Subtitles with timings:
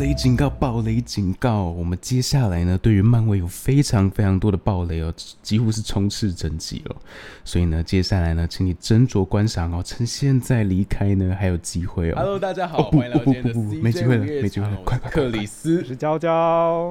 [0.00, 0.48] 雷警告！
[0.48, 1.64] 暴雷警告！
[1.64, 5.12] 我们接下来呢，对于漫威有非常非常多的暴雷哦，
[5.42, 6.96] 几乎是充斥整集哦。
[7.44, 12.14] 所以呢，接下来呢，请你斟酌观赏哦，趁现在离开呢还有机会哦。
[12.18, 16.32] Hello，大家哦好，不欢迎来到今天的不不不 CJ 没机会了没机会了场快快快克里斯我是娇娇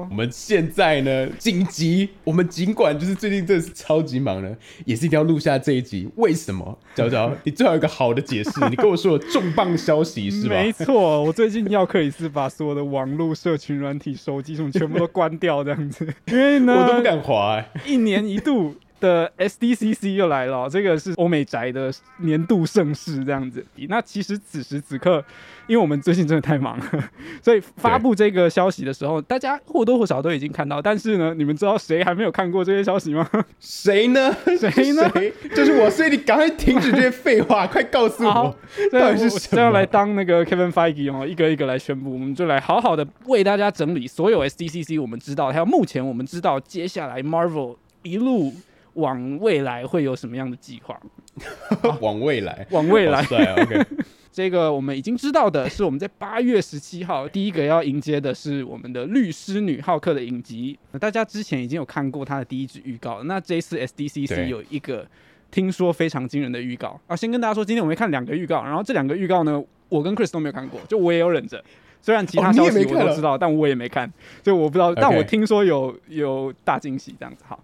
[0.08, 3.14] 我，们现在呢，紧急，我们尽管就是。
[3.16, 3.72] 最近真的是。
[3.74, 5.06] 超级忙呢，也是。
[5.06, 6.08] 一定要录下这一集。
[6.16, 6.78] 为什么？
[6.94, 8.50] 娇娇，你最好有一个好的解释。
[8.68, 10.48] 你跟我说有重磅消息是。
[10.48, 10.54] 吧？
[10.54, 17.70] 没错，我最近要克里斯把所有的网络社群软体、手机什么全部都关掉，这样子，因为呢，我都不敢滑、欸。
[17.86, 23.64] 一年一度的 SDCC 又来了，这个是欧美宅的年度盛事，这样子。
[23.88, 25.24] 那其实此时此刻，
[25.66, 26.84] 因为我们最近真的太忙了，
[27.42, 30.80] 所以发布这个消息的时候，大家或多或少都已经看到。
[30.80, 33.28] 但是呢，你们知道谁还没有看过这些消息吗？
[33.58, 34.34] 谁呢？
[34.58, 35.32] 谁呢 谁？
[35.54, 38.56] 就是我，所以你赶快停止这些废话， 快告诉好我，
[38.98, 39.56] 到底是我什么？
[39.56, 48.52] 这样来当那个 Kevin Feige 哦，一个一个来宣布，我们就来好好的为大家整理所有 SDCC 我们知道，还有目前我们知道接下来 Marvel 一路
[48.94, 51.00] 往未来会有什么样的计划。
[52.00, 53.86] 往未来，往未来！OK，
[54.30, 60.78] 这个我们已经知道的是，我们在八月十七号第一个要迎接的是我们的律师女浩克的影集。
[60.92, 65.06] 那大家之前已经有看过她的第一支预告，那这一次 SDCC 有一个
[65.50, 67.16] 听说非常惊人的预告啊！
[67.16, 71.62] 先跟大家说，今天我们会看两个预告，然后这两个预告呢，我跟 Chris 都没有看过，就我也有忍着。
[72.02, 74.10] 虽然其他消息我都知道，但我也没看，
[74.42, 74.94] 就我不知道。
[74.94, 77.62] 但我听说有有大惊喜这样子，好，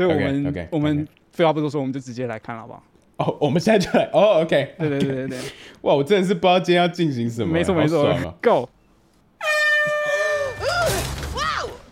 [0.00, 2.82] 所以我们我们废话不多说，我们就直接来看好不好？
[3.18, 4.08] 哦，我们现在就来。
[4.14, 5.38] 哦，OK，对对对对对。
[5.82, 8.66] 哇，我真的是不知道今天要进行什么，好没错没错啊，Go！Wow!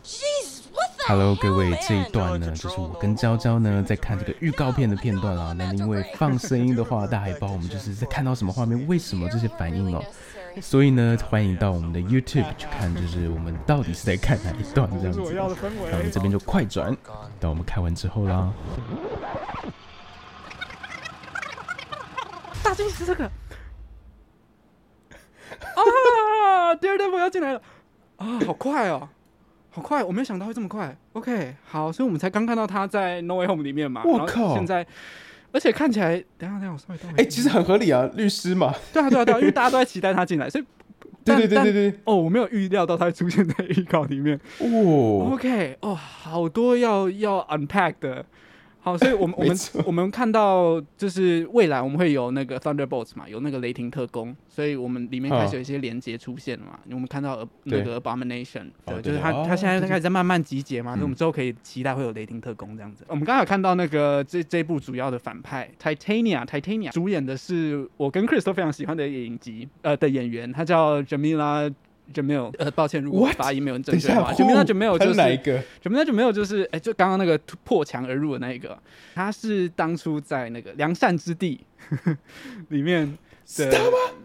[0.02, 1.70] Jesus, what the Hello，各位?
[1.86, 5.52] 这一段呢，就是我跟娇娇呢在看这个预告片的片段啊。
[5.52, 10.02] 那因为放声音的话，大家也不知道我们就是在看到什么画面，为什么这些反应哦。
[10.60, 15.20] 所以呢，欢迎到我们的 YouTube 去看，就是我们到底是在看哪一段这样子。
[15.34, 16.96] 那我们这边就快转，
[17.41, 18.52] 等我们看完之后啦。
[22.62, 23.24] 大惊喜是这个
[25.74, 27.62] 啊！Daredevil 要进来了
[28.16, 28.38] 啊！
[28.47, 29.08] 好快哦，
[29.70, 30.04] 好快！
[30.04, 30.94] 我没有想到会这么快。
[31.14, 34.02] OK，好，所以我们才刚看到他在 No Way Home 里面嘛。
[34.04, 34.86] 我靠现在，
[35.53, 38.75] 而且看起来，等下等下，我稍微等哎、其实很合理啊，律师嘛。
[38.92, 40.64] 对啊对啊对啊，因为大家都在期待他进来，所以
[41.25, 42.00] 对但对对对对。
[42.04, 44.38] 哦，我没有预料到他会出现在预告里面。
[44.59, 48.25] 哦，OK，哦，好多要要 unpack 的。
[48.88, 49.56] 好，所以我们 我们
[49.87, 56.78] 我们看到就是未来我们会有那个 Thunderbolts 嘛，有那个雷霆特工，所以我们里面开始有一些连接出现了嘛。
[56.91, 63.04] 我们看到呃那个 Abomination，对，就是他哦他现在开始在慢慢集结嘛，所以我们之后可以期待会有雷霆特工这样子。
[63.09, 71.72] 我们刚才有看到那个这这部主要的反派 Titania Titania 主演的是我跟 Chris 都非常喜欢的影集呃的演员，他叫 Jamila。
[72.12, 73.28] Jamil， 呃，抱歉，如果？
[73.36, 75.62] 发音没有正确的话，Jamila Jamil 就是是哪一个？
[75.82, 76.32] 什么叫就没有？
[76.32, 78.78] 就是哎、就刚刚那个突破墙而入的那一个，
[79.14, 81.60] 他是当初在那个良善之地
[82.68, 83.06] 里面
[83.56, 83.70] 的，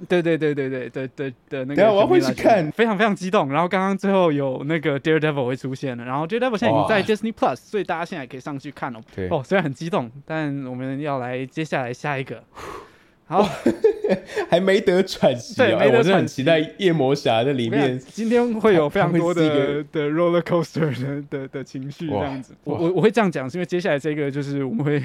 [0.10, 1.92] 对对对对对对对的那个。
[1.92, 3.50] 我要回去看非常非常激动。
[3.52, 9.00] 然后刚刚最后有那个 Daredevil 会出现了，然后 Daredevil 现在已经在哇 Disney Plus，所以大家现在可以上去看哦。
[9.16, 12.44] 对哦，虽然很激动，但我们要来接下来下一个。
[13.34, 13.50] 好，
[14.50, 15.78] 还没得喘息对哦。
[15.78, 17.98] 哎我真的没得喘息很期待夜魔侠的里面。
[18.00, 22.54] 今天会有非常多的的 roller coaster 的的的情绪这样子。
[22.64, 25.04] 我我我会这样讲，是因为接下来这个就是我们会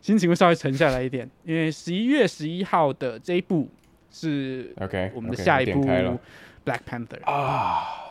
[0.00, 3.68] 心情会稍微沉下来一点，因为十一月十一号的这一部
[4.12, 6.18] 是 OK，我们的下一部点开了
[6.64, 7.24] Black Panther。
[7.24, 8.04] 啊。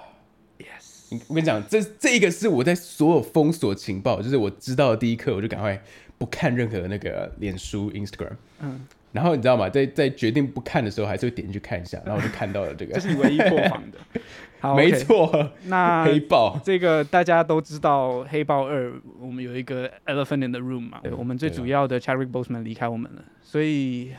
[0.57, 5.81] Yes，我跟你讲，这这一个是我在所有封锁情报，就是我知道的第一刻，我就赶快
[6.17, 8.35] 不看任何那个脸书、Instagram。
[8.61, 9.69] 嗯，然后你知道吗？
[9.69, 13.97] 在在决定不看的时候，还是会点进去看一下， 然后我就看到了这个这，是你唯一破防的。
[14.59, 16.59] 好，没错，那黑豹。
[16.63, 18.89] 这个大家都知道，《黑豹二》
[19.19, 24.11] 我们有一个 Elephant in the Room 嘛，对我们最主要的 Chadwick Boseman 离开我们了，所以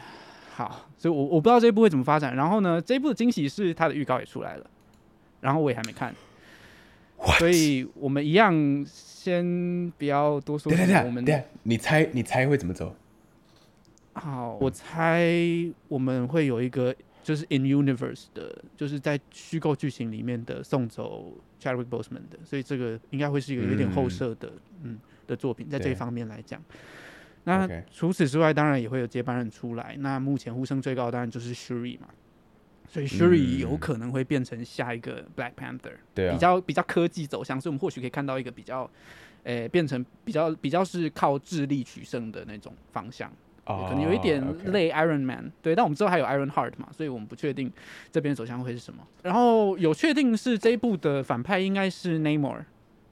[0.55, 2.35] 好，所以我我不知道这一部会怎么发展。
[2.37, 4.67] 然后呢，这一部的惊喜是它的预告也出来了，
[5.41, 6.15] 然后我也还没看，
[7.39, 8.55] 所以我们一样
[8.87, 11.25] 先不要多说等等什么，我们
[11.65, 12.95] 你猜你猜会怎么走？
[14.17, 15.31] 好，我猜
[15.89, 24.53] 我们会有一个就是 in universe 的，就是在虚构剧情里面的送走 Chadwick Boseman 的，所以这个应该会是一个有点后设的，
[24.83, 26.63] 嗯的作品，在这一方面来讲。
[27.45, 29.95] 那除此之外，当然也会有接班人出来。
[30.01, 32.09] 那目前呼声最高，当然就是 Shuri 嘛，
[32.89, 35.93] 所以 Shuri 嗯有可能会变成下一个 Black Panther。
[36.15, 38.91] 对啊，比较比较科技走向，所以我们或许可以看到一个比较，
[39.45, 43.31] 呃，变成比较比较是靠智力取胜的那种方向。
[43.67, 44.43] 哦可能有一点
[44.73, 47.71] 类 Iron Man，对，但我们知道还有 Iron Heart 嘛，所以我们不确定
[48.11, 49.07] 这边走向会是什么。
[49.23, 52.65] 然后有确定是这一部的反派应该是 Namor，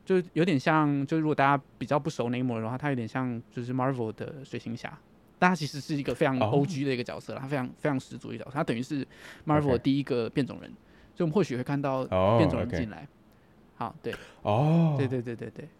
[0.04, 4.98] 就有点像，就如果大家比较不熟 Namor 的话，他有点像就是 Marvel 的水行侠。
[5.36, 6.84] 但他其实是一个非常哦 O.G.
[6.84, 9.06] 的一个角色啦，他非常非常十足的一个角色，他等于是
[9.44, 10.70] Marvel 的第一个变种人，
[11.14, 13.06] 所以我们或许会看到哦变种人进来。
[13.74, 15.70] 好，对，哦，对对对对对，好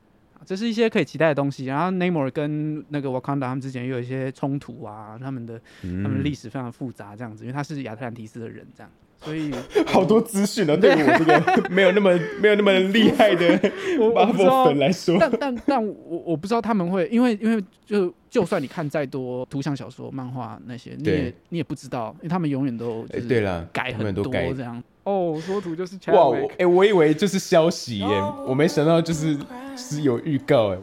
[0.45, 1.67] 这是一些可以期待的东西。
[1.67, 9.51] 然后 Namor 跟那个 Wakanda 他们之间也有一些冲突啊，他们的他们的历史非常复杂，这样子，因为他是亚特兰提斯的人，这样，所以
[9.87, 13.59] 好多资讯啊，对于我这个没有那么没有那么厉害的
[13.99, 24.83] Marvel 粉来说，但但但我我不知道他们会，因为因为就就算你看再多图像小说、漫画那些，你也你也不知道，因为他们永远都就哎是改很多改这样。
[25.05, 29.39] 哦，说图就是哇，我我以为就是消息耶，我没想到就是
[29.77, 30.79] 是有预告哎，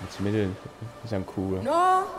[0.00, 0.48] 我前面就很
[1.02, 1.62] 很想哭了。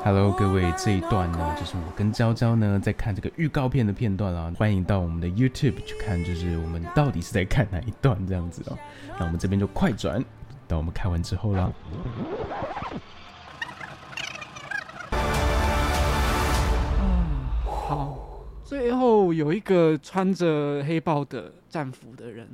[0.03, 8.77] Hello，各位，这一段呢，就是我跟娇娇呢在看这个预告片的片段啊，欢迎到我们的 YouTube 去看，就是我们到底是在看哪一段这样子哦。
[9.17, 10.21] 那我们这边就快转，
[10.67, 11.71] 等我们看完之后啦。
[17.63, 18.14] 好，
[18.75, 22.45] 最后有一个穿着黑豹的战服的人，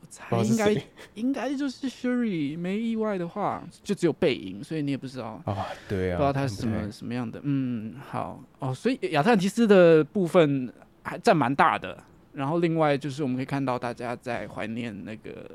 [0.00, 0.82] 我猜应该
[1.14, 5.42] 应该就是 Sherry，没意外的话，就只有背影，所以你也不知道。
[5.44, 7.40] 啊，对啊，不知道他是什么什么样的。
[7.42, 11.98] 嗯，好哦，所以亚特兰提斯的部分还占蛮大的。
[12.32, 15.50] 然后另外就是我们可以看到大家在怀念那个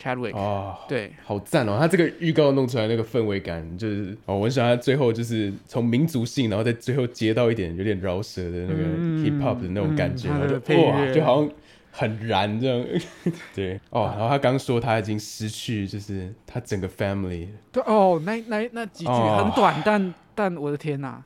[0.00, 1.76] Chadwick，、哦，对，好赞哦！
[1.78, 11.50] 他这个预告弄出来那个氛围感，就是哦，我很喜欢他最后就是从民族性，然后在最后接到一点有点饶舌的那个嗯 hip hop 的那种感觉，嗯他的然后就哇，就好像
[11.90, 12.86] 很燃这样。
[13.54, 13.78] 对。
[13.90, 19.42] 哦，然后他刚说他已经失去，就是他整个 family 对哦，那那那几句哦。
[19.44, 21.22] 很短，但但我的天呐，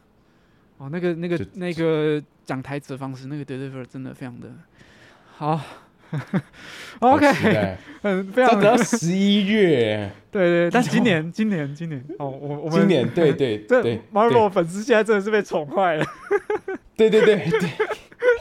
[0.78, 4.48] 哦，那个那个那个讲台词的方式，那个 deliver 真的非常的
[5.36, 5.60] 好。
[7.00, 7.26] 好 OK，
[8.02, 12.02] 嗯，非常这要等到十一月， 对对，但今年今年今年。
[12.18, 16.04] 哦，我我们今年对 对这对 Marvel 粉丝现在真的是被宠坏了。
[16.96, 17.68] 对对对对，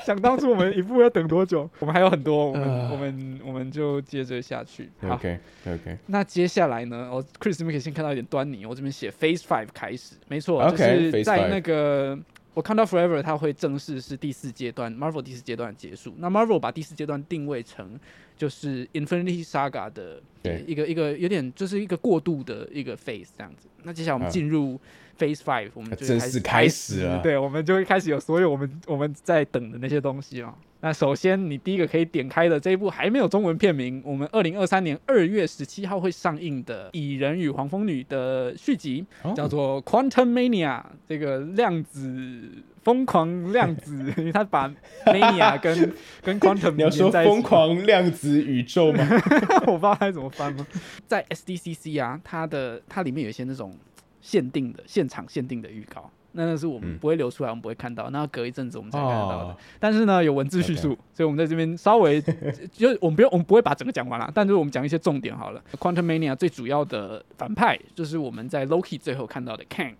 [0.06, 1.68] 想当初我们一部要等多久？
[1.80, 2.92] 我们还有很多，我们、呃。
[2.92, 4.90] 我们我们就接着下去。
[5.10, 7.10] OK OK 那接下来呢？
[7.12, 8.66] 我，Chris 这边可以先看到一点端倪。
[8.66, 12.18] 我这边写 Phase Five 开始，没错就是在那个
[12.54, 16.14] 我看到 Forever，它会正式是第四阶段 Marvel 第四阶段结束。
[16.18, 18.00] 那 Marvel 把第四阶段定位成
[18.38, 20.22] 就是 Infinity Saga 的
[20.68, 23.68] 一个一个有点就是一个过渡的一个 phase 这样子。
[23.84, 24.80] 那接下来我们啊进入
[25.18, 30.54] Phase Five，我们就正式开始了对，我们就会开始有所有我们我们在等的那些东西哦。
[30.86, 42.50] 那首先，你第一个可以点开的这一部还没有中文片名，我们二零二三年二月十七号会上映的《蚁人与黄蜂女》的续集，哦叫做《Quantum Mania》，这个量子
[42.84, 44.68] 疯狂量子，因为他把
[45.06, 49.08] Mania 跟跟 Quantum 你要说连在疯狂量子宇宙吗？
[49.66, 50.68] 我不知道该怎么翻吗？
[51.08, 53.74] 在 SDCC 啊，它的它里面有一些那种
[54.20, 59.46] 限定的现场限定的预告，那那是我们嗯不会流出来，我们不会看到，那隔一阵子我们才看得到的。
[59.46, 62.22] 哦但是呢，有文字叙述所以我们在这边稍微
[62.72, 65.64] 就我们不用，我们不会把整个讲完了，但是我们讲一些重点好了。
[65.80, 69.96] Quantum Mania 最主要的反派就是我们在 Loki 最后看到的 Kang。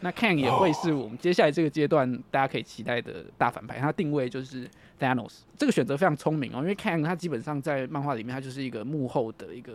[0.00, 4.68] 那 Kang 也会是我们接下来这个阶段大家可以期待的大反派，他定位就是
[5.00, 5.40] Thanos。
[5.56, 9.72] 这个选择非常聪明哦，因为 Kang 他基本上在漫画里面他就是一个幕后的一个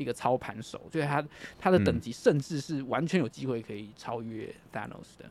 [0.00, 1.24] 一个操盘手，所以他
[1.58, 5.24] 他的等级甚至是完全有机会可以超越 Thanos 的。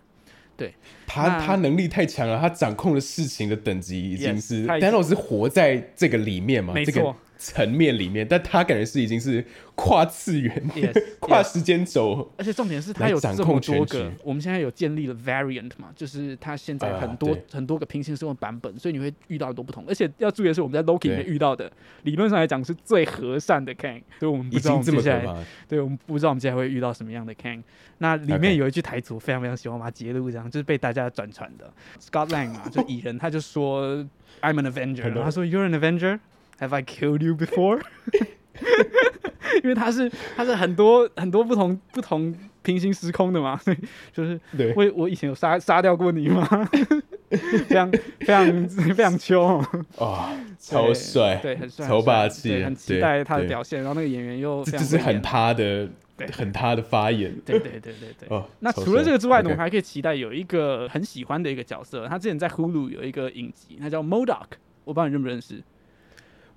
[1.08, 9.44] 他他能力太强了，他掌控的事情的等级已经是他已经 Daniel 是活在这个里面嘛，这没错个层面里面，但他感觉是已经是
[9.74, 12.30] 跨次元、Yes， 跨时间轴。
[12.38, 19.86] 而且重点是他有这么掌控全多个局，我们现在有建立了 variant 嘛，就是他现在啊很多、对很多个平行时空版本，所以你会遇到很多不同。
[19.88, 21.72] 而且要注意的是，我们在 Loki 里面遇到的，
[22.04, 27.64] 理论上来讲是最和善的 Kang，所以我们不已知道我们接下来，对我们不知道我们接下来会遇到什么样的 Kang。
[28.00, 31.72] 那里面有一句台词我非常非常喜欢，我把它截录这样，就是被大家转传的。
[32.02, 33.98] Scott Lang 嘛，就蚁人，他就说
[34.42, 35.80] I'm an Avenger，然后他说 You're an
[36.60, 37.82] Avenger，Have I killed you before？
[39.64, 43.78] 因为他是他是很多很多不同不同平行时空的嘛，所 以
[44.14, 46.46] 就是对，我我以前有杀杀掉过你吗？
[47.30, 49.64] 非常非常非常秋
[49.98, 53.80] 哦，超帅，对，很帅，超霸气，很期待他的表现。
[53.80, 55.88] 然后那个演员又这就是很他的
[56.18, 57.34] 对很他的发言。
[57.46, 58.28] 对对对对对。
[58.30, 64.46] 哦，那除了这个之外呢，我们还可以期待有一个很喜欢的一个角色，他之前在 Hulu 有一个影集，他叫 Modoc，
[64.84, 65.64] 我不知道你认不认识。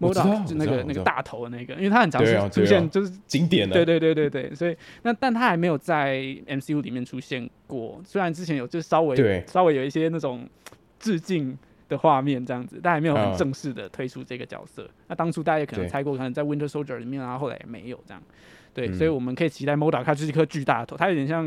[0.09, 10.49] 我知道 Modok 就那个那个大头的那个，因为他很常是出现就是经典的，对对对对对，所以那但他还没有在 MCU 里面出现过，虽然之前有就是稍微稍微有一些那种
[10.99, 11.57] 致敬
[11.89, 13.37] 的画面这样子，但还没有很嗯。
[13.37, 14.89] 正式的推出这个角色。
[15.09, 18.23] 那当初大家也可能猜过，可能在 Winter Soldier 里面然后，后来也没有这样。
[18.75, 21.45] 对，嗯所以我们可以期待他就是一颗巨大的头，它有点像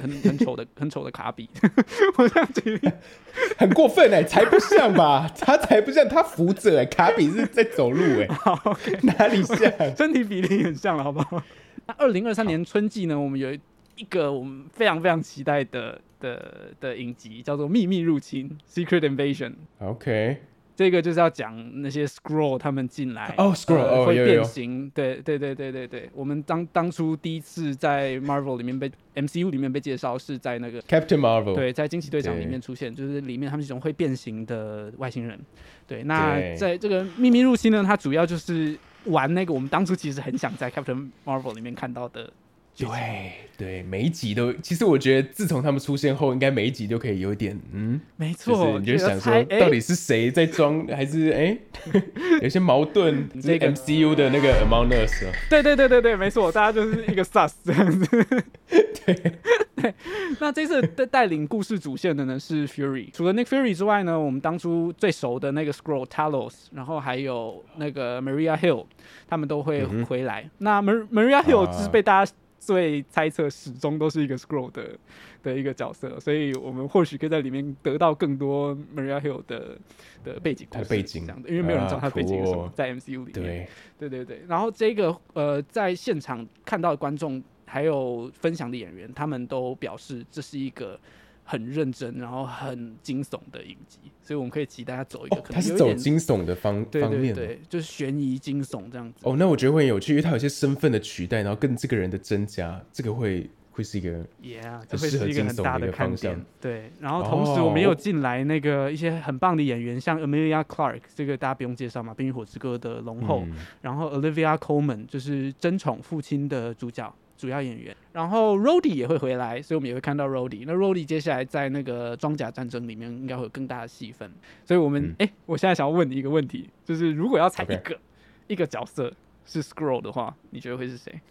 [0.00, 1.48] 很很丑的很丑的卡比。
[2.16, 2.90] 我这样举例，
[3.58, 5.28] 很过分哎、才不像吧？
[5.38, 9.96] 他才不像，他扶着哎、卡比是在走路哎、好 哪里像？
[9.96, 11.42] 身体比例很像了，好不好？
[11.86, 13.52] 那二零二三年春季呢，我们有
[13.96, 19.52] 一个我们非常非常期待的的的影集，叫做《秘密入侵》（Secret Invasion）。
[19.80, 20.38] OK，
[20.76, 26.10] 这个就是要讲那些 Scroll 他们进来哦，Skrull，呃会变形，对对对对对对。
[26.12, 35.38] 我们当当初第一次在 Marvel 里面被 MCU 里面被介绍，是在那个 Captain Marvel，对，在惊奇队长里面出现，就是里面他们是一种会变形的外星人。
[35.86, 42.32] 对，那在这个秘密入侵呢，它主要就是玩那个我们当初其实很想在 Captain Marvel 里面看到的。
[42.76, 51.56] 对对，每一集都，其实我觉得自从他们出现后，应该每一集都可以有一点嗯，没错，是你就想说到底是谁在装，还是哎、
[52.42, 53.72] 有些矛盾，这个。
[53.74, 58.06] MCU 的那个 Among Us 哦对对对对对，没错，大家就是一个 sus 这样子。
[59.06, 59.32] 对。
[59.76, 59.94] 对，
[60.40, 68.86] 那这次带带领故事主线的呢是 Fury，除了 Nick Fury 之外呢，我们当初最熟的那个 Scroll Talos，然后还有那个 Maria Hill，
[69.28, 70.48] 他们都会回来。
[70.58, 71.72] 那 Mar Maria Hill 啊。
[71.72, 72.32] 就是被大家
[72.64, 74.98] 最猜测始终都是一个 Scroll 的
[75.42, 79.78] 的一个角色，所以我们或许可以在里面得到更多 Maria Hill 的
[80.24, 83.32] 的背景故事，背景这样的，因为没有人知道他背景是什么啊，在 MCU 里面。
[83.32, 83.68] 对，
[83.98, 90.98] 对对对，然后这个呃，在现场看到的观众还有分享的演员，他们都表示这是一个
[91.44, 99.20] 很认真，然后很惊悚的影集，所以我们可以期待他走一个哦，可他是走能有一点、惊悚的方对方面哦对对，就是悬疑惊悚这样子。
[99.22, 106.42] 哦，那我觉得会很有趣，因为他有些身份的取代，然后跟这个人的增加，这个会会是一个 Yeah，这会是一个很大的看点。
[106.60, 117.14] 对，然后同时我们也有哦进来那个一些很棒的演员，像 Amelia Clark，这个大家不用介绍嘛，《冰与火之歌》的龙后，嗯然后 Olivia Colman 就是争宠父亲的主角。
[117.36, 120.64] 主要演员，然后 Rody 也会回来，所以我们也会看到 Rody。
[120.66, 124.30] 那 Rody 接下来在那个装甲战争里面应该会有更大的戏份，
[124.64, 127.98] 所以我们嗯哎、我现在想要问你一个问题，就是如果要猜一个
[128.46, 129.12] 一个角色
[129.44, 131.12] 是 Scroll 的话，你觉得会是谁？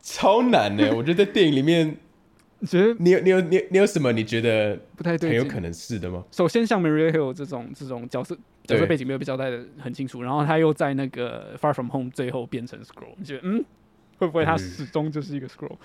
[0.00, 0.94] 超难呢。
[0.94, 1.96] 我觉得在电影里面，
[2.60, 5.30] 你觉得你有你有你有你有什么你觉得不太对？
[5.30, 6.24] 很有可能是的吗？
[6.30, 13.64] 首先像 Hill 这种这种角色角色背景没有被交代的很清楚，然后他又在那个 Far From Home 最后变成 Scroll，你觉得嗯，
[14.18, 15.76] 会不会他嗯始终就是一个 Scroll？、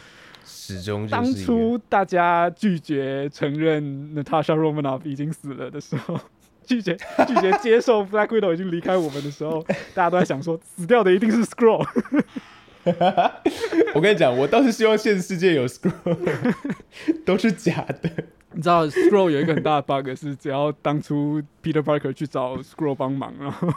[0.45, 3.83] 始终就当初大家拒绝承认
[4.15, 6.19] Natasha Romanoff 已经死了的时候，
[6.65, 6.97] 拒绝
[7.27, 9.61] 拒绝接受 Black Widow 已经离开我们的时候，
[9.93, 11.87] 大家都在想说，死掉的一定是 Scroll。
[13.93, 16.17] 我跟你讲，我倒是希望现实世界有 scroll，
[17.23, 18.09] 都是假的。
[18.53, 23.67] 你知道 Scroll 有一个很大的 bug 是，只要当初 Peter Parker 去找 Scroll 帮忙，然后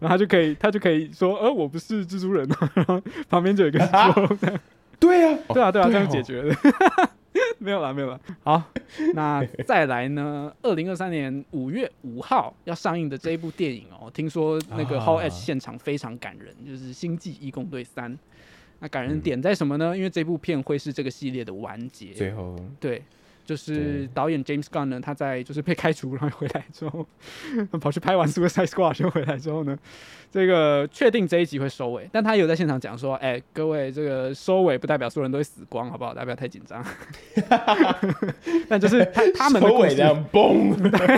[0.00, 4.60] 然后他就可以他就可以说，呃，我不是蜘蛛人啊，然后旁边就有一个 Scroll，这样
[4.98, 6.56] 对啊，对啊对啊，这样哦解决的。
[7.58, 8.18] 没有了，没有了。
[8.42, 8.62] 好，
[9.14, 10.52] 那再来呢？
[10.62, 18.12] 二零二三年五月五号要上映的这一部电影哦，听说那个啊 Hall H 现场非常感人，就是《星际义工队三》。
[18.80, 19.94] 那感人点在什么呢？
[19.94, 22.12] 因为这部片会是这个系列的完结。
[22.14, 23.02] 最后对，
[23.50, 27.04] 就是对导演 James Gunn 呢，他在就是被开除，然后回来之后，
[27.80, 29.76] 跑去拍完 Suicide Squad 又回来之后呢，
[30.30, 36.14] 这个确定这一集会收尾，但他有在现场讲说，哎、各位，这个收尾不代表所有人都会死光，好不好？
[36.14, 36.84] 大家不要太紧张。
[38.68, 40.72] 但就是他他们收尾这，样嘣，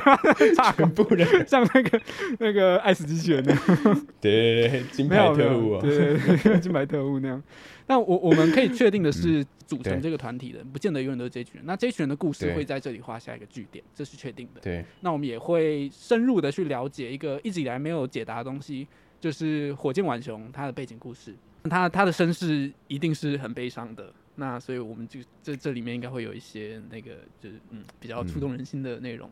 [0.56, 2.00] 差全部人像那个
[2.38, 4.06] 那个爱死机器人那样。
[4.22, 7.42] 对对对，金牌特务有，哦，对对对，金牌特务那样。
[7.86, 11.64] 但我我们可以确定的是，组成这个团体的不见得永远都是这一群人。
[11.66, 14.60] 那这一群人的故事会在这里画下一个句点，这是确定的。
[14.60, 18.86] 对那我们也会深入的去了解一个一直以来没有解答的东西，
[19.20, 21.34] 就是火箭浣熊他的背景故事。
[21.70, 24.12] 他他的身世一定是很悲伤的。
[24.34, 29.30] 那所以我们就这这里面应该会有一些那个就是嗯比较触动人心的内容。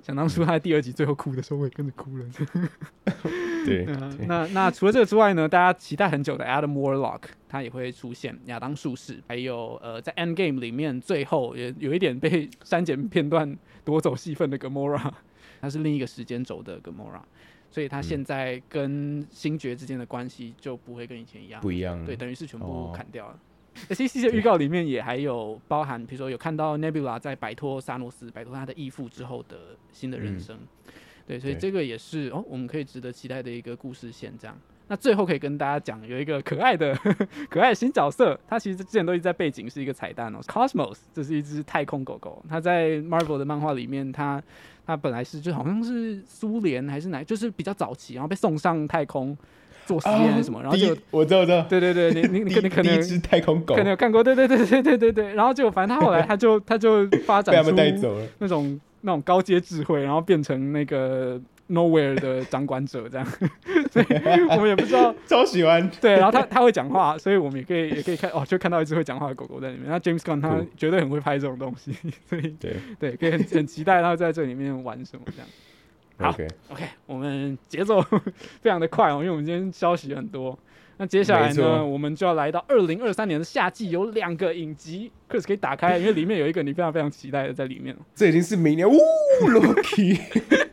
[0.00, 2.24] 想当初他在第二集最后哭的时候，我也跟着哭了。
[3.68, 3.86] 对
[4.26, 15.12] 那那除了这个之外呢，大家期待很久的 Adam Warlock，他也会出现亚当术士，还有呃，在 End Game 里面最后也有一点被删减片段夺走戏份的 Gamora，
[15.60, 17.20] 他是另一个时间轴的 Gamora，
[17.70, 22.92] 所以他现在跟星爵之间的关系就不会跟以前一样，不一样，对，等于是全部哦。
[22.94, 23.38] 砍掉了。
[23.90, 30.40] S C C 的预告里面也还有包含，比如说有看到 Nebula 在摆脱萨诺斯、摆脱他的义父之后的新的人嗯。
[30.40, 30.58] 生。
[31.28, 34.32] 对，所以对这个也是哦，我们可以值得期待的一个故事线。
[34.40, 34.56] 这样，
[34.88, 36.98] 那最后可以跟大家讲，有一个可爱的
[37.50, 44.42] 可爱的新角色，它其实之前都一直在背景是一个彩蛋哦，Cosmos，这是一只太空狗狗，它在 Marvel 的漫画里面，它
[44.86, 49.36] 它本来是就好像是苏联还是哪，就是比较早期，然后被送上太空
[49.84, 58.26] 做实验还是什么，然后就我知道，我知道，对对对，你你你可能可能第一只太空狗可能有看过，对对对对对对对，然后就反正他后来他就他就发 被他展出们带走了。
[58.38, 63.26] 那种那种高阶智慧，然后变成那个 Nowhere 的掌管者这样，
[63.92, 64.06] 所以
[64.50, 65.14] 我们也不知道。
[65.26, 69.84] 超喜欢，对，然后他他会讲话，所以我们也可以也可以看哦，就看到一只会讲话的狗狗在里面。
[69.88, 71.92] 那 James Gunn 他绝对很会拍这种东西，
[72.28, 75.48] 所以对对，可以很很期待他在这里面玩什么这样。
[76.20, 78.02] 好，OK，OK，我们节奏
[78.60, 80.58] 非常的快哦，因为我们今天消息很多。
[80.98, 87.94] 那接下来呢，我们就要来到二零二三年的夏季，有两个影集，Chris 可以打开，因为里面有一个你非常非常期待的在里面。
[87.94, 87.98] 哦。
[88.16, 88.98] 这已经是明年，呜
[89.42, 90.18] ，Loki，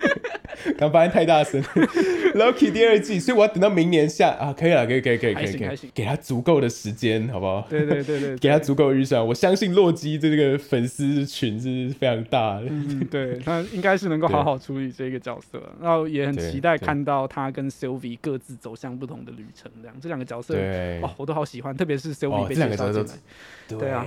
[0.80, 1.62] 刚发现太大声
[2.34, 5.78] ，Loki 第二季，所以我要等到明年下啊，可以了，可以，可以，可以，可以，可以。
[5.94, 7.68] 给他足够的时间，好不好？
[7.70, 12.64] 对对对对，给他足够的预算，我相信洛基这个粉丝群是非常大的。
[12.70, 23.06] 嗯，对，他应该是能够好好处理这个角色，然后也很期待看到他跟 Sylvie 各自走向不同的旅程，这样这两个角色，对，哦，我都好喜欢，特别是 Sylvie 角色介绍进
[23.68, 24.06] 都来，对啊，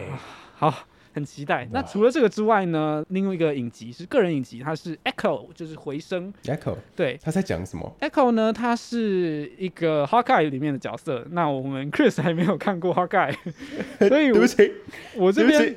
[0.54, 0.74] 好，
[1.14, 1.66] 很期待。
[1.72, 6.32] 那除了这个之外呢，另外一个影集是个人影集，它是 Echo，就是回声。
[6.44, 11.26] Echo 对他在讲什么？，Echo 呢，他是一个 Hawkeye 里面的角色。
[11.30, 13.34] 那我们 Chris 还没有看过 Hawkeye，
[14.08, 14.72] 所以我 对不起，
[15.16, 15.76] 我这边，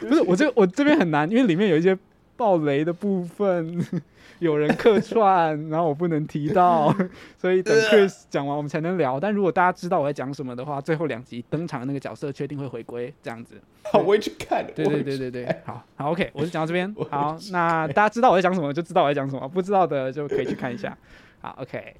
[0.00, 1.96] 不是我这我这边很难，因为里面有一些
[2.36, 3.84] 爆雷的部分，
[4.40, 6.94] 有人客串， 然后我不能提到，
[7.38, 9.18] 所以等 Chris 讲完我们才能聊。
[9.18, 13.54] 但如果大家知道我在讲什么的话，最后两集登场的那个角色确定会回归，这样子。
[13.84, 14.66] 好，我会去看。
[14.74, 16.94] 对对对对对，好好 OK，我就讲到这边。
[17.10, 20.96] 好，那大家知道我在讲什么，就知道我在讲什么；不知道的就可以去看一下。
[21.40, 21.94] 好 OK，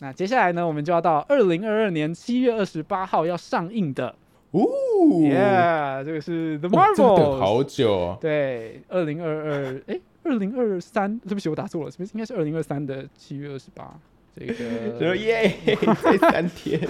[0.00, 4.14] 那接下来呢，我们就要到二零二二年七月二十八号要上映的
[4.52, 4.66] 哦
[5.22, 7.38] ，，Yeah，这个是 The 哦这个等 Marvels。
[7.38, 8.18] 好久哦。
[8.20, 13.92] 对，二零二二，哎，二零二三，对不起，我打错了，是不是应该是二零二三的七月二十八？
[14.36, 14.46] 这
[14.98, 15.52] 说个，耶，
[16.02, 16.80] 这三天，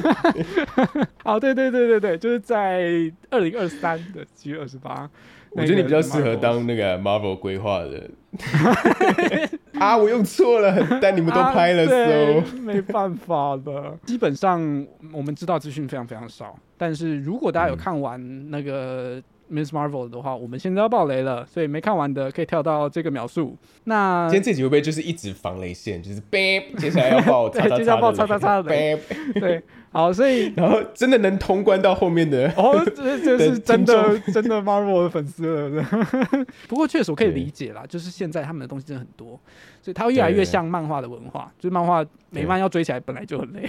[1.25, 5.11] 哦，对对对对对，就是在二零二三的七月二十八。
[5.57, 8.11] 我觉得你比较适合当那个 Marvel 规划的。
[9.81, 13.97] 啊，我用错了，但你们都拍了，so 没办法的。
[14.07, 23.57] 基本上我们知道资讯非常非常少，但是如果大家有嗯看完那个 Miss Marvel 的话，我们现在要爆雷了，所以没看完的可以跳到这个描述。
[23.85, 28.99] 那今天这集会不会就是一直防雷线，就是 bang，接下来要爆接下来爆叉叉叉的 bang，
[29.41, 35.85] 对，好，所以然后真的能通关到后面的，哦，这这是真的 真的 Marvel 的粉丝了。
[36.68, 39.38] 不过确实我可以理解啦，就是现在他们的东西真的很多，
[39.83, 43.68] 所以它会越来越像漫画的文化，就是漫画美漫要追起来本来就很累。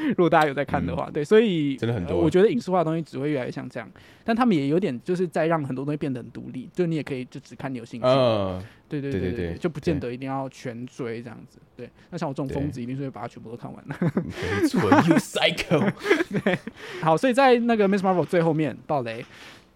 [0.10, 3.88] 如果大家有在看的话，对，所以嗯真的很多呃我觉得影视化的东西只会越来越像这样，
[4.24, 11.58] 但他们也有点就是在让很多东西变得很独立，就你也可以就只看你有兴趣，嗯，对对对对对对就不见得一定要全追这样子。
[11.76, 13.94] 对，那像我这种疯子，一定是会把它全部都看完的。
[14.60, 15.92] 没错，You psycho，
[17.00, 19.24] 好，所以在那个 Miss Marvel 最后面爆雷，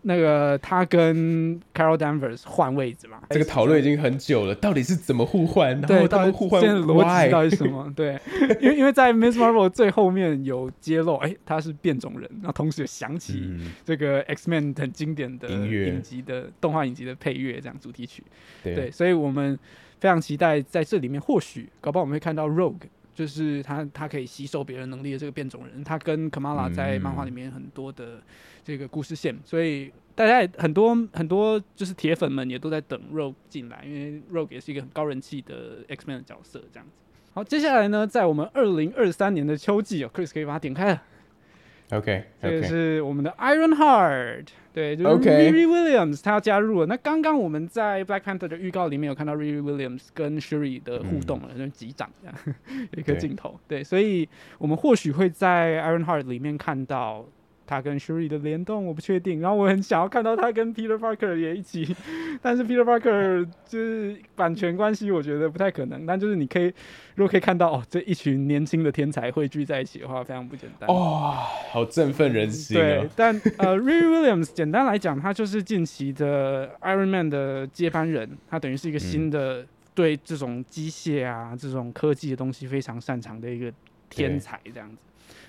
[0.07, 5.71] 那个他跟 Carol Danvers 换位置嘛，这个讨论已经很久了，到底是怎么互换？
[5.71, 7.91] 然对，后他到底们互换现在的逻辑到底是什么？
[7.97, 8.21] 对，
[8.61, 18.23] 因为因为在 Miss Marvel 最后面有揭露，哎、他是变种人，然后同时也想起嗯，这个 X Men 很经典的音乐影集的动画影集的配乐，这样主题曲。
[18.63, 19.59] 对，对，所以我们
[19.99, 22.75] 非常期待在这里面，或许搞不好我们会看到 Rogue，
[23.15, 28.21] 就是他他可以吸收别人能力的这个变种人，他跟 Kamala 在漫画里面很多的
[28.65, 36.93] 这个故事线，所以大家也很多很多就是铁粉们也都在等 Rogue 进来，因为 Rogue 也是一个很高人气的 X Man 的角色，这样子。
[37.33, 41.03] 好，接下来呢，在我们二零二三年的秋季哦，Chris 可以把它点开了。
[41.91, 46.87] OK 这个是我们的 Iron Heart，对，就是 Riri Williams，他要加入了。
[46.87, 52.37] 那刚刚我们在 Black Panther 的预告里面有看到 Riri Williams 跟 Shuri 的互动了，就是击掌这样
[52.97, 53.59] 一个镜头。
[53.69, 57.25] 对，所以我们或许会在 Iron Heart 里面看到
[57.67, 59.41] 他跟 Shuri 的联动，我不确定。
[59.41, 61.95] 然后我很想要看到他跟 Peter Parker 也一起，
[62.43, 66.05] 但是 Peter Parker 就是版权关系，我觉得不太可能。
[66.07, 66.67] 但就是你可以，
[67.15, 70.89] 如果可以看到哦，这一群年轻的天才汇聚在一起的话，非常不简单。
[70.89, 71.33] 哇，
[71.71, 83.73] 好振奋人心对啊！，但呃 r a y Williams 简单来讲，他就是近期的 Iron Man 的接班人，他等于是一个新的、对这种机械啊、这种科技的东西非常擅长的一个
[84.11, 84.97] 天才，这样子。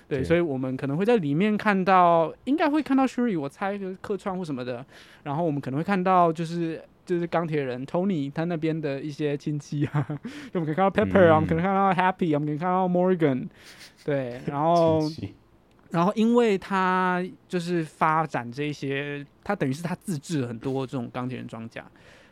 [0.08, 4.84] 对，对所以我们可能会在里面看到，应该会看到 Shuri，我猜就是客串或什么的。
[5.24, 10.06] 然后我们可能会看到，就是就是钢铁人 Tony 他那边的一些亲戚啊，
[10.52, 13.48] 就我们可以看到 Pepper 啊，我们可能看到 Happy 啊，我们可以看到 Morgan，
[14.04, 15.00] 对，然后
[15.90, 21.84] 然后因为他就是发展这些，他等于是他自制了很多这种钢铁人装甲，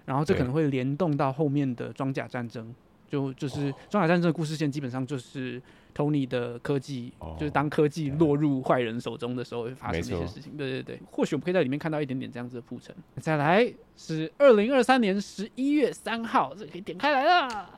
[0.05, 2.75] 然后这可能会联动到后面的装甲战争，
[3.09, 5.63] 就就是装甲战争的故事线基本上就是
[5.95, 10.57] Tony 的科技，哦就是当科技落入坏人手中的时候会发生的一些事情。
[10.57, 12.95] 对对对，或许我们可以在里面看到一点点这样子的铺陈。
[13.21, 17.71] 再来是二零二三年十一月三号，这个可以点开来了。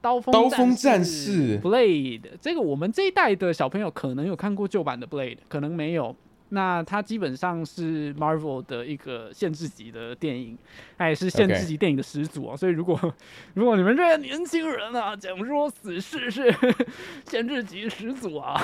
[0.00, 6.16] 刀锋刀锋战战士 Blade，这个我们这一代的小朋友可能有看过旧版的 Blade，可能没有。
[6.54, 10.56] 那它基本上是 Marvel 的一个限制级的电影，
[10.98, 12.54] 它也是限制级电影的始祖啊。
[12.54, 12.98] 所以如果
[13.54, 16.54] 如果你们这些年轻人啊，讲说死侍是
[17.26, 18.54] 限制级始祖啊，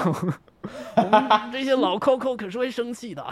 [0.96, 3.27] 我们这些老 Coco 可是会生气的。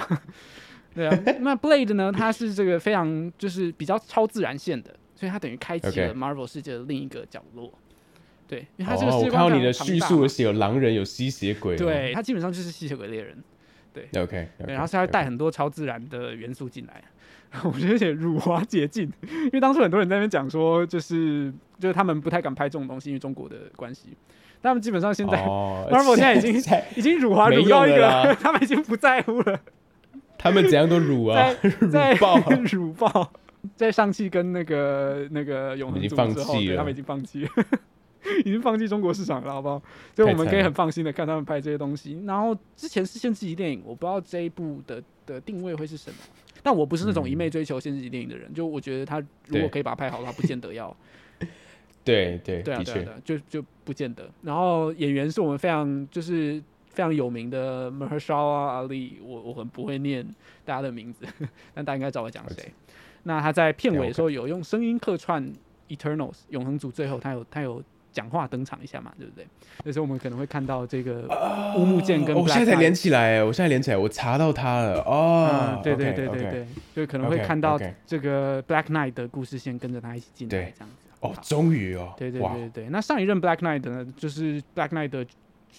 [0.95, 2.11] 对啊，那 Blade 呢？
[2.11, 7.71] 它是这个非常就是比较超自然线的，所以它等于开启了 Marvel 世界的另一个角落。
[8.49, 11.77] 对，因为它这个哦，世界观我看到你的叙述写有狼人，有吸血鬼哦。
[11.77, 13.37] 对，它基本上就是吸血鬼猎人。
[14.17, 17.03] ，OK，对，然后是它会带很多超自然的元素进来。
[17.63, 24.11] 我觉得有点辱华解禁，因为当初很多人在那边讲说，就是就是他们不太敢拍这种东西，因为中国的关系。
[24.61, 29.59] 但他们基本上现在、 哦 Marvel 现在已经在已经辱华辱到一个了他们已经不在乎了，
[30.37, 31.89] 他们怎样都辱啊辱
[32.21, 32.39] 爆。
[32.73, 33.33] 辱爆，
[33.77, 37.51] 在上汽跟那个那个永恒族之后，他们已经放弃了。
[38.45, 39.83] 已经放弃中国市场了，好不好？
[40.15, 42.23] 所以我们可以很放心的看他们拍这些东西。
[42.27, 46.17] 然后之前是限制级电影，我不知道这一部的的定位会是什么。
[46.63, 50.95] 但我不是那种一昧追求限制级电影的人，就我觉得他如果可以把它拍好的话，不见得要。
[52.03, 54.29] 对对，对啊，的对啊，对确啊，就就不见得。
[54.43, 60.25] 然后演员是我们非常就是非常有名的 Mahershala Ali，我我很不会念
[60.65, 61.25] 大家的名字，
[61.75, 62.73] 但大家应该知道我讲谁。
[63.25, 65.53] 那他在片尾的时候有用声音客串
[65.89, 67.83] Eternals 永恒族，最后他有他有
[68.17, 69.47] 讲话登场一下嘛，对不对？
[69.85, 71.29] 那时候我们可能会看到这个
[71.77, 75.83] 乌木剑跟哦我现在才连起来，我现在连起来，我查到他了哦嗯，。
[75.83, 81.09] 对对对对对，就可能会看到这个 Black Knight 的故事线跟着他一起进来，这样子。
[81.21, 85.27] 哦，终于哦，对对哇对对，那上一任 Black Knight 呢，就是 Black Knight 的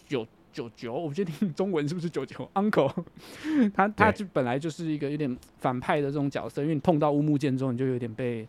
[0.08, 2.92] 九九九，我不确定中文是不是九九 Uncle，
[3.74, 8.48] 他他就本来就是一个有点反派的这种角色，因为你碰到乌木剑之后，你就有点被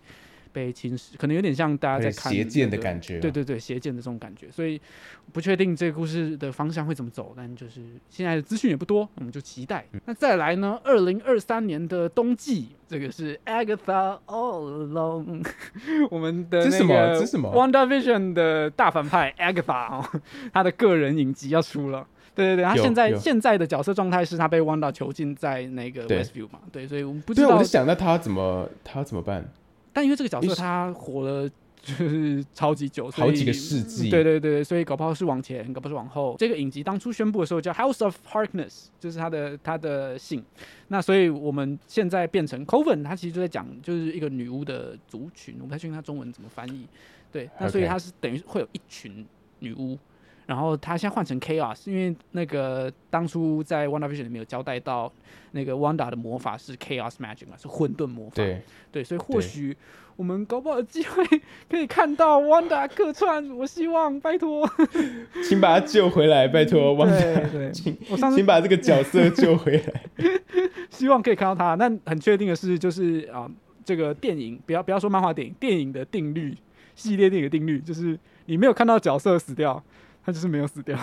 [0.59, 2.77] 被侵蚀，可能有点像大家在看、邪剑的。
[2.79, 3.21] 感觉。
[3.21, 4.81] 对，对对，邪剑的这种感觉，所以
[5.33, 9.85] 不确定这个故事的方向会怎么走，但就是现在的资讯也不多，我们就期待。
[9.93, 10.81] 嗯那再来呢？
[10.83, 15.47] 二零二三年的冬季，这个是 Agatha All Along，
[16.11, 20.21] 我们的这是什么那个什么 wonda vision 的大反派 Agatha 哦，
[20.53, 22.07] 他的个人影集要出了。
[22.35, 29.45] 对对对，他现在现在的角色状态是他被 Wanda 囚禁在那个 Westview 嘛，对，所以我们不知对啊，我就想到他怎么他怎么办？
[29.99, 31.51] 但因为这个角色他火了
[31.83, 36.37] 就是超级久，好几个世纪对对对，所以搞不好是往前，搞不好是往后。
[36.39, 40.41] 这个影集当初宣布的时候叫 House of Harkness，就是他的他的姓。
[40.87, 46.87] 那所以我们现在变成 Coven，他其实就在讲就是一个女巫的族群，我不太确定他中文怎么翻译。
[47.33, 49.27] 对，那所以他是等于会有一群
[49.59, 49.99] 女巫。
[50.49, 55.13] 然后他现在换成 Chaos，因为那个当初在 WandaVision 里面有交代到，
[55.53, 58.37] 那个 Wanda 的魔法是 Chaos Magic 嘛，是混沌魔法。
[58.37, 59.77] 对，对，所以或许
[60.17, 61.23] 我们搞不好有机会
[61.69, 64.67] 可以看到 Wanda 客串，我希望拜托。
[65.47, 70.03] 请把他救回来，拜托，汪对达，对，请我上次请把这个角色救回来。
[70.89, 71.77] 希望可以看到他。
[71.77, 73.47] 但很确定的是，就是啊、
[73.85, 76.57] 这个电影不要不要说漫画电影，电影的定律，
[76.95, 79.83] 系列电影的定律，就是你没有看到角色死掉，
[80.29, 80.95] 他就是没有死掉。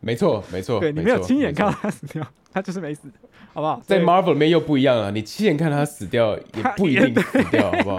[0.00, 3.08] 没错，没错，对你没有错亲眼看到他死掉，他就是没死，
[3.54, 3.80] 好不好？
[3.86, 7.98] 在 Marvel 里面又不一样了，你亲眼看他死掉，也不一定死掉，好不好？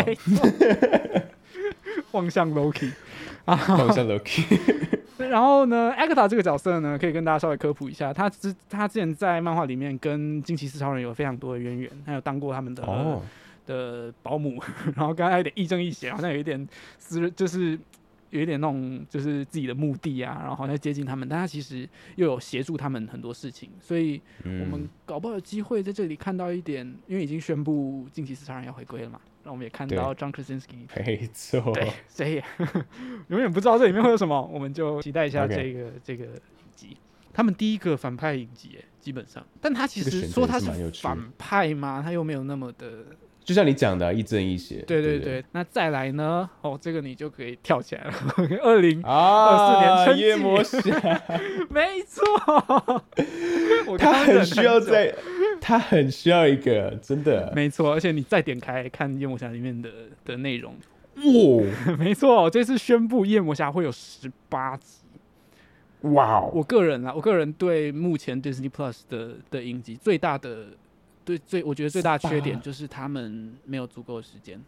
[2.13, 2.91] 望向 Loki。
[3.45, 4.43] 啊，望向 Loki，
[5.17, 13.23] 然后呢，Agatha 这个角色呢，可以跟大家稍微科普一下，他之他之前在漫画里面跟惊奇四超人有非常多的渊源，他有当过他们的、哦，
[13.65, 14.61] 的保姆，
[14.95, 16.67] 然后刚才有点亦正亦邪，好像有一点
[16.99, 17.75] 私人，就是
[18.31, 32.43] 有一点那种就是自己的目的啊，然后好像接近他们，但他其实又有协助他们很多事情，所以我们嗯，搞不好有机会在这里看到一点，因为已经宣布近期四超人要回归了嘛，那我们也看到 John Krasinski 没错，对，谁也
[33.27, 36.97] 永远不知道这里面会有什么，我们就期待一下这个这个影集。
[37.31, 42.01] 他们第一个反派影集，哎，基本上，但他其实说他是反派吗？
[42.01, 43.05] 他又没有那么的，
[43.45, 44.81] 就像你讲的啊，亦正亦邪。
[44.87, 45.45] 对不对对对。
[45.51, 46.49] 那再来呢？
[46.61, 48.11] 哦，这个你就可以跳起来了。
[48.63, 50.81] 二零，啊，24年春季夜魔侠，
[51.69, 52.25] 没错，
[53.97, 55.15] 他很需要久在，
[55.61, 57.53] 他很需要一个，真的。
[57.55, 59.89] 没错，而且你再点开看《夜魔侠》里面的
[60.25, 60.73] 的内容，
[61.17, 64.97] 哇没错，这次宣布《夜魔侠》会有十八集。
[66.01, 66.51] 哇哦！
[66.53, 70.67] 我个人啊，我个人对目前 Disney Plus 的的影集最大的
[71.25, 74.61] 对最我觉得最大的缺点就是他们没有足够的时间，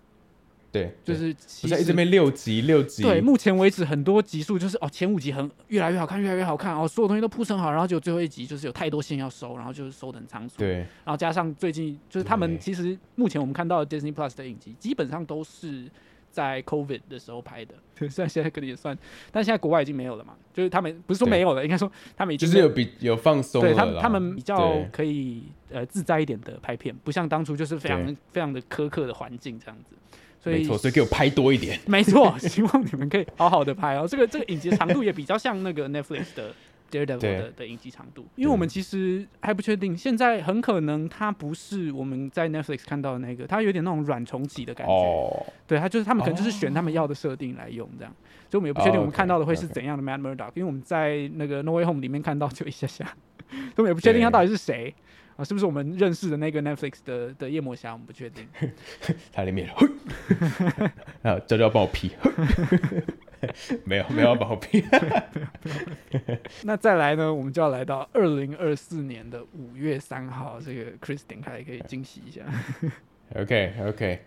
[0.72, 10.58] 对，就是我其实在一直边六集六集，对，目前为止很多集数就是哦，前五集很越来越好看，越来越好看哦，所有东西都铺陈好，然后就最后一集就是有太多线要收，然后就是收的很仓促。
[10.58, 10.78] 对。
[10.78, 15.89] 然后加上最近就是他们其实目前我们看到的 Disney Plus 的影集，基本上都是
[16.38, 18.95] 在 COVID 的时候拍的， 对，虽然现在可能也算，
[19.32, 29.95] 但现在国外已经没有了嘛，就是他们不是说没有了，应该说他们已经就是有比有放松了对他们他们比较可以呃自在一点的拍片，不像当初就是非常非常的苛刻的环境这样子，
[30.39, 31.80] 所以没错，所以给我拍多一点。
[31.88, 34.08] 没错，希望你们可以好好的拍哦。
[34.08, 36.54] 这个这个影集的长度也比较像那个 Netflix 的
[36.91, 44.93] Daredevil 对的的影集长度，因为我们其实还不确定，现在很可能它不是我们在 Netflix 看到的那个，它有点那种软重启的感觉。
[44.93, 48.13] 哦，对，它就是他们可能就是选他们要的设定来用这样，
[48.50, 53.06] 所以我们也不确定哦我们看到的会是怎样的 Matt Murdock，因为我们在那个 No Way Home 里面看到就一下下，
[53.50, 54.93] 所以我们也不确定他到底是谁。
[55.36, 57.93] 啊，是不是我们认识的那个 Netflix 的的夜魔侠？
[57.93, 58.47] 我们不确定。
[59.32, 60.89] 他里面，嘿
[61.21, 62.10] 啊，娇娇帮我 P，
[63.86, 64.84] 没有没有要帮我 P，
[66.63, 72.41] 那再来呢，我们就要来到二零二四年的五月三号，这个 Chris 点开可以惊喜一下。
[73.36, 74.19] OK OK，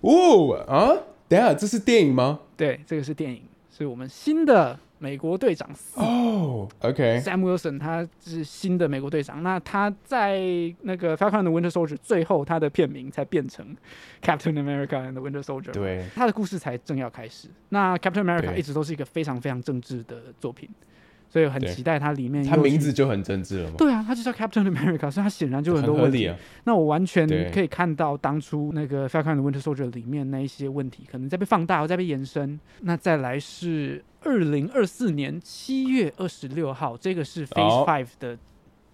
[0.00, 0.96] 哦啊，
[1.28, 2.40] 等一下这是电影吗？
[2.56, 9.42] 对，这个是电影，是我们新的美国队长四哦，OK，Sam Wilson，他是新的美国队长。
[9.42, 10.40] 那他在
[10.82, 13.76] 那个 Falcon and the Winter Soldier 最后，他的片名才变成
[14.22, 17.48] Captain America and the Winter Soldier。，对，他的故事才正要开始。
[17.68, 20.68] 那 Captain America 一直都是一个非常非常政治的作品，
[21.28, 26.26] 所以很期待它里面他又去名字就很政治了嘛，对啊，它就叫 Captain America，所以它显然就有很多问题。
[26.26, 26.36] 啊。
[26.64, 32.58] 那我完全可以看到当初那个《Falcon and Winter Soldier》里面那一些问题，可能在被放大，或在被延伸。
[32.80, 38.38] 那再来是二零二四年七月二十六号，这个是 Phase Five 的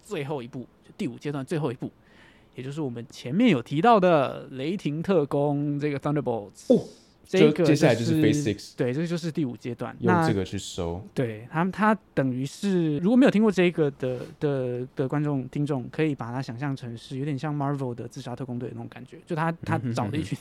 [0.01, 1.91] 最后一步，就第五阶段最后一步，
[2.55, 6.75] 也就是我们前面有提到的雷霆特工这个 Thunderbolts。
[6.75, 6.83] 哦
[7.25, 9.95] 这个就接下来就是 Phase Six，对，这个就是第五阶段。
[9.99, 20.37] 用那这个去收，对他们，他等于是如果没有听过这个的的的观众听众，可以把它想象成是有点像 Marvel 的自杀特工队的那种感觉，就他他找了一群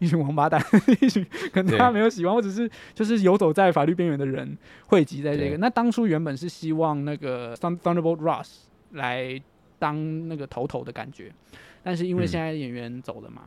[0.00, 0.60] 一群王八蛋，
[1.00, 5.56] 一群可能对他没有喜欢，或者是就是游走在法律边缘的人汇集在这个。
[5.58, 8.48] 那当初原本是希望那个 Thun- Thunderbolt Ross
[8.90, 9.40] 来
[9.78, 11.32] 当那个头头的感觉，
[11.82, 13.42] 但是因为嗯现在演员走了嘛。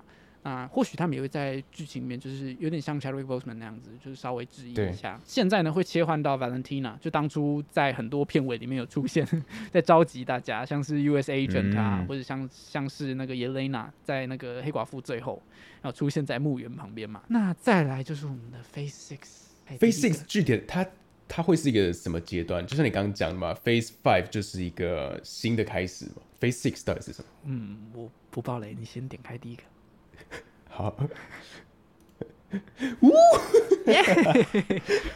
[0.48, 5.20] 那或许他们也会在剧情里面，就是有点像 Cherry Boseman 那样子，就是稍微质疑一下。
[5.26, 9.28] 现在呢，会切换到 Valentina，就当初在很多片尾里面有出现，
[9.74, 15.44] 在召集大家，像是 US Agent 啊，嗯或者像像是那个 Yelena 在那个黑寡妇最后，
[15.82, 17.24] 然后出现在墓园旁边嘛。
[17.28, 19.20] 那再来就是我们的 Phase Six。
[19.66, 20.88] 哎 Phase Six 具体它
[21.28, 22.66] 它会是一个什么阶段？
[22.66, 27.28] 就像你刚刚讲的嘛，Phase Five 就是一个新的开始嘛，Phase Six 到底是什么？
[27.44, 29.64] 嗯，我不爆雷，你先点开第一个。
[30.78, 30.94] 好，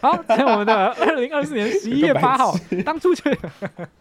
[0.02, 3.32] 好，在我们的二零二四年十一月八号，当初就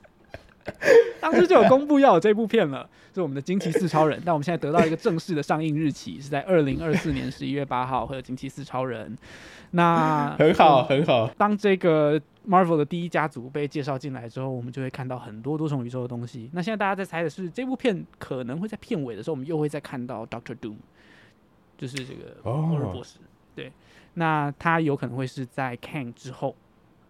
[1.21, 4.19] 当初就有公布要有这部片了，是我们的《惊奇四超人》。
[4.25, 9.15] 但我们现在得到一个正式的上映日期，是在二零二四年十一月八号会有《惊奇四超人》。
[9.73, 11.29] 那很好，很好。
[11.37, 12.19] 当这个
[12.49, 16.49] Marvel 的第一家族被介绍进来之后，我们就会看到很多多重宇宙的东西。
[16.55, 20.77] 那现在大家在猜的是，这部片可能会在片尾的时候，我们又会再看到 Doctor Doom，
[21.81, 23.19] 就是这个哦摩尔博士。
[23.57, 23.73] 对，
[24.15, 26.55] 那他有可能会是在 Kang 之后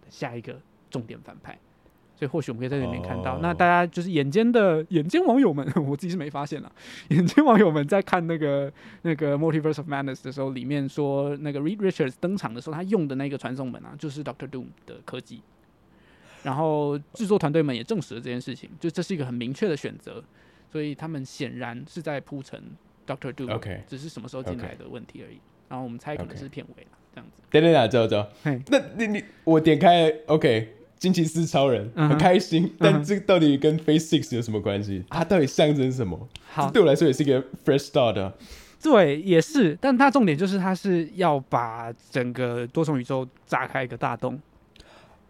[0.01, 1.59] 的下一个重点反派。
[2.15, 3.35] 所以或许我们可以在这里面看到。
[3.35, 6.71] 哦那大家就是眼尖的眼尖网友们， 我自己是没发现了。
[7.09, 15.41] 眼尖网友们在看那个那个 Multiverse of Madness 的时候，里面说那个 Reed Richards 登场的时候，他用的那个传送门啊，就是 Doctor Doom 的科技。
[16.43, 20.23] 然后制作团队们也证实了这件事情，就这是一个很明确的选择。
[20.71, 22.63] 所以他们显然是在铺陈
[23.07, 25.39] Doctor Doom，、OK 只是什么时候进来的问题而已。
[25.67, 27.41] 然后我们猜可能是片尾了，这样子。
[27.49, 28.61] 等等等，走走嘿。
[28.67, 35.05] 那你你我点开 OK，惊奇四超人很开心，嗯但哼这到底跟 Phase Six 有什么关系？
[35.09, 36.27] 它到底象征什么？
[36.51, 38.33] 好这，对我来说也是一个 fresh start 啊。
[38.83, 44.41] 对，也是，但它重点就是它是要把整个多重宇宙炸开一个大洞，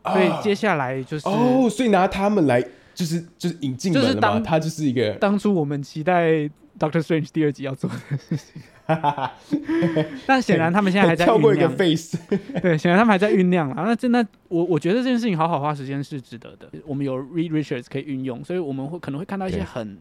[0.06, 6.50] 所以接下来就是、哦，所以拿他们来就是就是引进门了嘛，就是当它就是一个当初我们期待
[6.82, 8.62] Doctor Strange 第二集要做的事情，
[10.26, 12.18] 但显然他们现在还在跳过一个，face，
[12.60, 13.76] 对，显然他们还在酝酿了。
[13.86, 16.68] 那真的，我我觉得这件事情好好花时间是值得的。
[16.86, 20.00] 我们有 Read Richards 可以运用，所以我们会可能会看到一些对很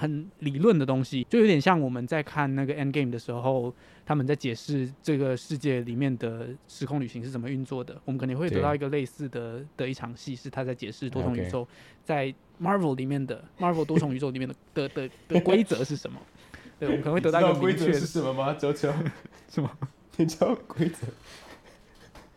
[0.00, 3.72] 很理论的东西，就有点像我们在看那个 End Game 的时候，
[4.06, 8.00] 他们在解释这个世界里面的时空旅行是怎么运作的。
[8.06, 11.68] 我们可能会得到一个类似的的一场戏，是他在解释多重宇宙
[12.02, 16.18] 在 Marvel 里面的 Marvel 多重宇宙里面的的的的规则是什么。
[16.80, 18.54] 对，我们可能会得到一个规则是什么吗？
[18.54, 18.90] 九九，
[19.50, 19.70] 什么？
[20.16, 21.06] 你知道规则？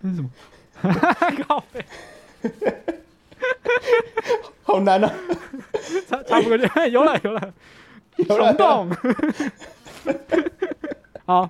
[0.01, 0.29] 那是什么？
[1.47, 1.85] 靠背，
[4.63, 5.13] 好难啊！
[6.07, 7.53] 差差不多就有了 有了。
[8.17, 8.89] 有了冲动。
[11.25, 11.49] 好，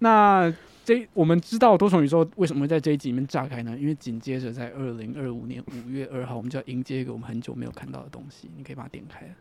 [0.00, 0.52] 那
[0.84, 3.76] 这我们知道多重宇宙为什么会在这一集里面炸开呢？
[3.78, 8.50] 因为紧接着在二零二五年五月二号，我们就要迎接一个我们很久没有看到的东西。
[8.56, 9.32] 你可以把它点开了。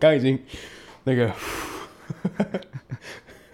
[0.00, 0.38] 刚已经
[1.04, 1.32] 那个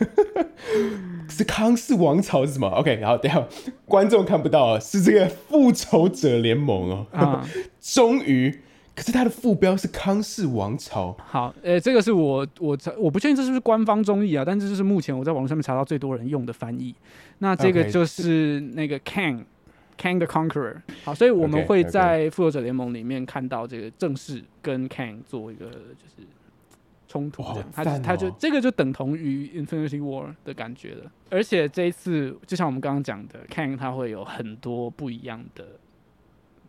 [1.28, 3.46] 是康氏王朝是什么？OK，然后，等下
[3.86, 7.06] 观众看不到啊，是这个复仇者联盟哦。
[7.12, 7.48] 啊，
[7.80, 8.60] 终于，
[8.94, 11.16] 可是它的副标是康氏王朝。
[11.24, 16.94] 好，呃，这个是我我我不确定这是不是官方中译啊，但这就是目前我在网络上面查到最多人用的翻译。
[17.38, 19.44] 那这个就是那个 Kang。
[19.98, 26.26] Kang the Conqueror，好，所以我们会在复仇者联盟里面看到这个正式跟 Kang 做一个就是
[27.12, 31.12] 冲突哇这样，他赞他就哦这个就等同于 Infinity War 的感觉了。
[31.28, 35.66] 而且这一次，就像我们刚刚讲的，Kang 他会有很多不一样的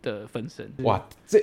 [0.02, 0.70] 的分身。
[0.82, 1.42] 哇，这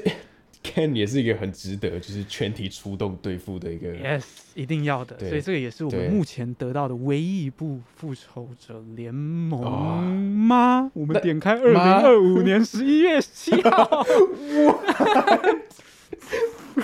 [0.63, 3.91] Ken 也是一个很值得就是全体出动对付的一个。
[3.95, 5.17] Yes，一定要的。
[5.17, 10.01] 所以这个也是我们目前得到的唯一一部复仇者联盟哦
[10.47, 10.91] 吗？
[10.93, 14.05] 我们点开二零吗二五年十一月七号。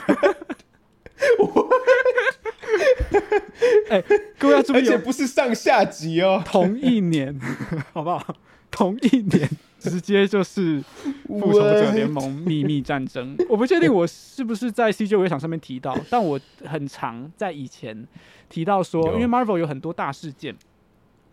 [3.89, 4.03] 哎，
[4.37, 7.39] 各位要注意哦，而且不是上下集哦，同一年，
[7.93, 8.35] 好不好？
[8.69, 10.83] 同一年，直接就是
[11.27, 13.35] 复仇者联盟秘密战争。
[13.49, 18.05] 我不确定我是不是在 CJ 围场上面提到，但我很常在以前
[18.49, 20.55] 提到说，因为 Marvel 有很多大事件。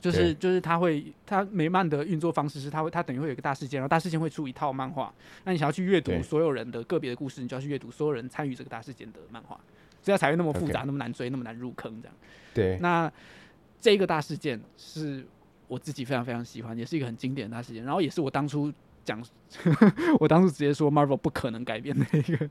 [0.01, 5.11] 就是就是他会他美漫的运作方式是，他会他等于会有一个大事件，然后大事件会出一套漫画。
[5.45, 9.59] 那你想要去阅读所有人的个别的故事，你就要去阅读所有人参与这个大事件的漫画，
[10.05, 12.15] 这样才会那么复杂那么难追，那么难入坑这样。
[12.53, 13.11] 对，那
[13.81, 15.27] 这个大事件是
[15.67, 19.21] 我自己非常非常喜欢，也是一个很经典的大事件，然后也是我当初讲，
[20.21, 22.51] 我当初直接说 Marvel 不可能改变的一个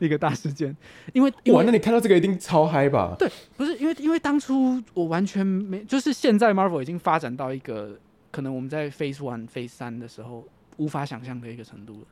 [0.00, 0.74] 一个大事件，
[1.12, 3.14] 因为因哇，那你看到这个一定超嗨吧？
[3.18, 7.98] 对，不是因为因为当初我完全没，就是现在 Marvel 已经发展到一个
[8.30, 12.06] 可能我们在 Phase One、Phase 三的时候无法想象的一个程度了。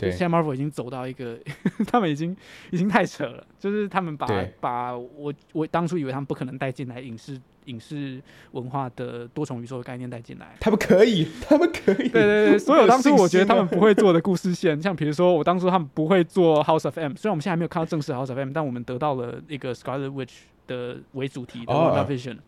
[0.00, 1.38] 对现在 Marvel 已经走到一个，
[1.86, 2.36] 他们已经
[2.70, 4.26] 已经太扯了，就是他们把
[4.58, 8.20] 把我我当初以为他们不可能带进来影视影视
[8.52, 10.56] 文化的多重宇宙的概念带进来。
[10.58, 12.08] 他们可以，他们可以。
[12.08, 13.90] 对对对，所有当初我觉得他们不会。
[14.00, 20.30] 做的故事线，像比如说我当初他们不会做 House of M，虽然我们现在还没有看到正式 House of M，但我们得到了一个 Scarlet Witch
[20.70, 22.38] 的为主题的哦 WandaVision，、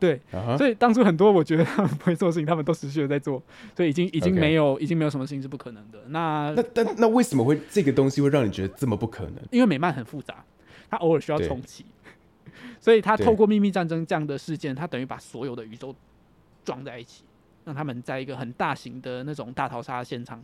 [0.00, 0.20] 对，
[0.58, 3.40] 所以当初很多我觉得他们不会做的事情，他们都持续的在做，
[3.76, 6.00] 所以已经已经没有已经没有什么事情是不可能的。
[6.08, 9.36] 那那但那为什么会这个东西会让你觉得这么不可能？
[9.52, 10.44] 因为美漫很复杂，
[10.90, 11.84] 它偶尔需要重启，
[12.80, 15.94] 所以它透过秘密战争这样的事件，它等于把所有的宇宙
[16.64, 17.22] 撞在一起，
[17.64, 20.42] 让他们在一个很大型的那种大逃杀现场，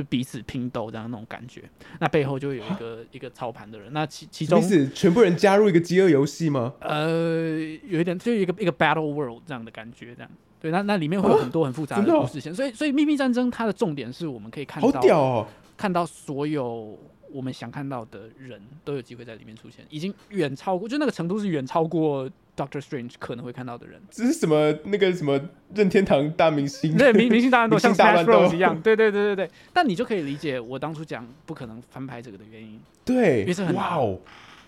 [0.00, 1.62] 就彼此拼斗这样那种感觉。
[2.00, 4.88] 那背后就会有一个一个操盘的人，那其其中彼此？
[4.90, 6.74] 全部人加入一个饥饿游戏吗？
[6.80, 7.58] 呃
[7.88, 10.30] 有一点就一个一个 battle world 这样的感觉，这样。
[10.60, 15.46] 对，那那里面会有很多很复杂的故事线，所以所以秘密战争它的重点是我们可以看好到屌哦！
[15.76, 16.98] 看到所有
[17.32, 24.00] 我们想看到的人都有机会在里面出现，已经远超过，就那个程度是远超过 Doctor Strange 可能会看到的人。
[24.10, 25.40] 这是什么那个什么
[25.74, 26.96] 任天堂大明星？
[26.96, 29.50] 对，明明星大乱斗 明星像大 Smash 乱斗 Bros 一样，对对对对对。
[29.72, 32.80] 但你就可以理解我当初讲不可能翻拍这个的原因。
[33.04, 34.18] 对因为是很，哇哦！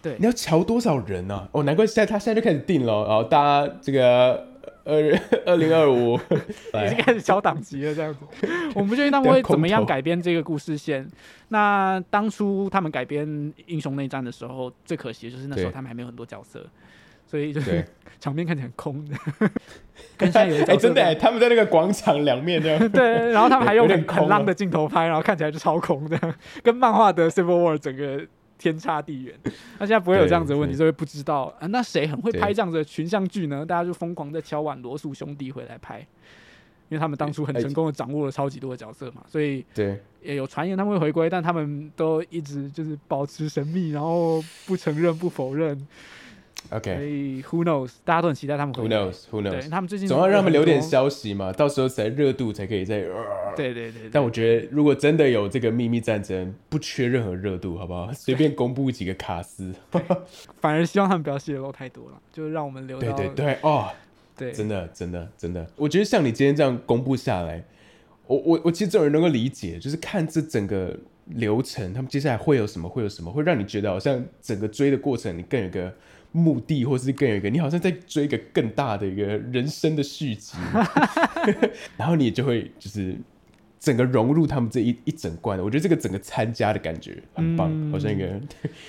[0.03, 1.49] 对你要瞧多少人呢、啊？
[1.53, 4.49] 哦，难怪现在他现在就开始定了，然后大家这个
[4.85, 6.19] 二二零二五。
[6.85, 8.21] 已经开始敲档期了，这样子。
[8.75, 11.07] 我们不确定他们会怎么样改编这个故事线。
[11.49, 13.27] 那当初他们改编
[13.66, 16.64] 《英雄内战》的时候，最可惜的就是那时候他们还没有很多角色，
[17.27, 17.85] 所以就是对。
[18.21, 19.03] 场面看起来很空。
[19.07, 19.16] 的，
[20.19, 22.88] 跟现在有的哎、真的哎，他们在那个广场两面这样。
[22.90, 26.19] 对，然后他们还用很很浪的镜头拍，然后看起来就超空的，
[26.62, 28.20] 跟漫画的 Civil War 整个
[28.61, 29.35] 天差地远。
[29.79, 33.65] 那现在不会有这样子的问题，对所以不知道啊，那谁很会拍这样子的群像剧呢？
[33.65, 35.99] 大家就疯狂在敲碗罗素兄弟回来拍，
[36.91, 45.87] 因为他们当初很哎成功的掌握了超级多的角色嘛，所以对，也有传言他们会回归，但他们都一直就是保持神秘，然后不承认不否认。
[46.69, 48.97] 所 OK，Who 以 Who knows，大家都很期待他们回来。
[48.97, 49.71] knows？Who 对 knows？
[49.71, 52.99] 他们最近总要让他们留点消息嘛，到时候才热度才可以再。
[53.01, 58.13] 呃对对对对，但我觉得，如果真的有这个秘密战争，不缺任何热度，好不好？
[58.13, 59.75] 随便公布几个卡司。
[60.61, 63.89] 反而希望他们不要泄露太多了，就让我们留对到对对，哦，
[64.37, 67.65] 对真的真的真的，我觉得像你今天这样公布下来，
[68.29, 70.97] 我我我其实这种人能够理解，就是看这整个
[71.27, 75.93] 流程，他们接下来会有什么，会有什么，会让你觉得好像整个追的过程，你更有个
[76.33, 80.57] 目的，或是更有一个你好像在追一个更大的一个人生的续集，
[81.97, 83.16] 然后你就会就是。
[83.83, 88.39] 整个融入他们这一一整贯的，我觉得这个整个参加的感觉很棒，嗯好像 一个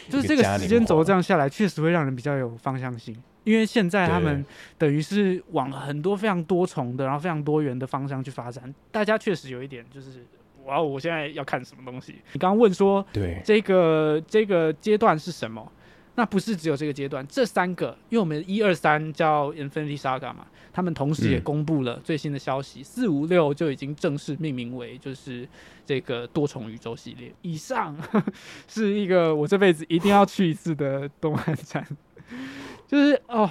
[0.09, 1.23] 就是这个时间轴这样。
[1.23, 3.15] 下来，确实会让人比较有方向性。
[3.45, 4.45] 因为现在他们
[4.77, 8.75] 等于是往很多非常多重的，然后非常多元的方向去发展。
[8.91, 10.25] 大家确实有一点就是，
[10.65, 12.15] 哇，我现在要看什么东西？
[12.33, 15.71] 你刚刚问说对，这个这个阶段是什么？
[16.15, 25.47] 那不是只有这个阶段，这三个，因为我们一二三叫 Infinity Saga 嘛，他们同时也嗯公布了最新的消息，四五六就已经正式命名为就是
[25.85, 27.33] 这个多重宇宙系列。
[27.41, 27.95] 以上
[28.67, 31.87] 是一个我这辈子一定要去一次的动漫展，
[32.85, 33.49] 就是哦，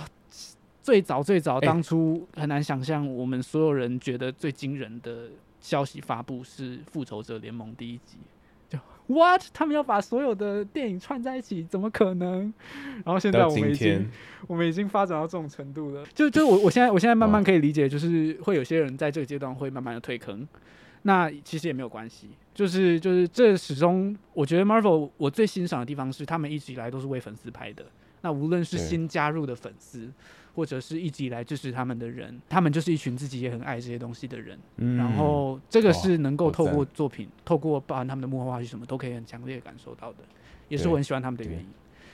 [0.82, 5.30] 最早最早哎当初很难想象，我们所有人觉得最惊人的
[5.60, 8.18] 消息发布是《复仇者联盟》第一集。
[9.10, 9.42] 就 What？
[9.52, 12.52] 他们要把所有的电影串在一起，怎么可能？
[13.04, 14.08] 然后现在我们已经，
[14.46, 16.04] 我们已经发展到这种程度了。
[16.14, 20.46] 就就我我现在我现在慢慢可以理解，就是会有些人在这个阶段会慢慢的退坑。
[21.02, 27.84] 那其实也没有关系，就是就是这始终，我觉得 Marvel 我最欣赏的地方是，他们一直以来都是为粉丝拍的。
[28.20, 30.10] 那无论是新加入的粉丝，
[30.54, 34.58] 或者是一直以来支持他们的人，他们就是一群自己也很爱这些东西的人。
[34.76, 40.18] 嗯然后这个是能够透过作品，透过包含他们的幕后花絮什么，都可以很强烈的感受到的，
[40.68, 41.66] 也是我很喜欢他们的原因。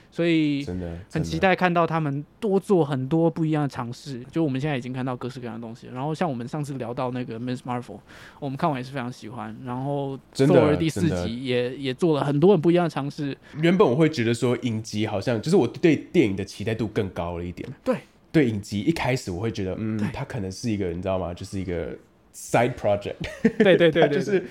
[0.08, 4.20] 所以真的很期待看到他们多做很多不一样的尝试。
[4.30, 7.98] 就我们现在已经看到各式各样的东西，然后像我们上次聊到那个 Miss Marvel，
[8.38, 9.54] 我们看完也是非常喜欢。
[9.64, 13.36] 然后真的第四集也也做了很多很不一样的尝试。
[13.60, 17.68] 原本我会觉得说影集好像就是我对电影的期待度更高了一点。
[17.84, 17.98] 对
[18.36, 21.32] 对，影集一开始我会觉得，嗯对，它可能是一个你知道吗？
[21.32, 21.96] 就是一个
[22.34, 23.14] side project，
[23.56, 24.44] 对对 对就是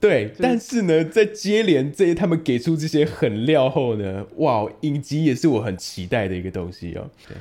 [0.00, 0.32] 对。
[0.38, 7.10] 但是呢，在接连这他们给出这些狠料后呢，哇，影集也是我很期待的一个东西哦。
[7.28, 7.36] 对，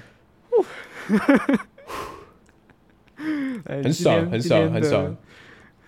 [3.65, 5.15] 哎很爽，很爽，很爽。。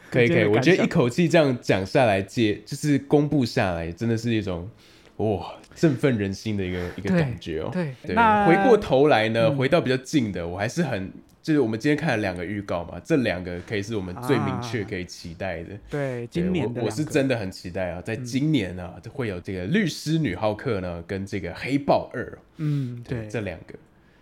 [0.10, 4.70] 可以可以，我觉得一口气这样讲下来，接就是公布下来，真的是一种
[5.18, 7.70] 哇振奋人心的一个一个感觉哦。
[7.72, 7.94] 对。
[8.04, 9.58] 对，那回过头来呢，嗯。
[9.58, 11.12] 回到比较近的，我还是很
[11.42, 15.70] 就是我们今天看了两个预告嘛，这两个可以是我们最明确啊可以期待的。
[15.90, 23.28] 对，对今年的我我是真的很期待啊，在今年啊，会有这个律师女浩克呢，跟这个黑豹二，嗯对。
[23.28, 23.74] 这两个。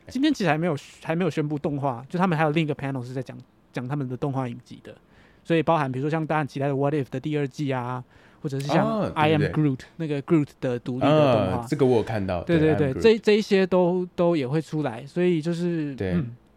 [0.08, 3.38] 今天其实还没有还没有宣布动画，就他们还有另一个 panel 是在讲
[3.72, 4.96] 讲他们的动画影集的，
[5.44, 8.04] 所以包含比如说像大家很期待的 What If 的第二季啊，
[8.42, 15.96] 或者是像 I Am Groot 那个 Groot 的独立的动画，啊，这个我有看到，对对对，这这一些都都也会出来，所以就是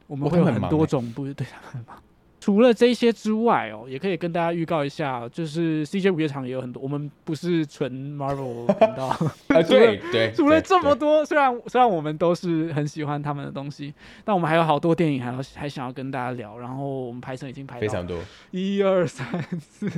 [0.06, 1.96] 我们会有很多种不对他们很忙。
[2.42, 9.16] 除了这些之外哦，也可以跟大家预告一下，就是 CJ 午夜场也有很多，我们不是纯 Marvel 频道，
[9.68, 16.58] 对对，除了这么多，虽然虽然我们都是很喜欢他们的东西，但我们还有好多电影还要还想要跟大家聊。
[16.58, 18.18] 然后我们排程已经排到非常多，
[18.50, 19.24] 一二三
[19.60, 19.88] 四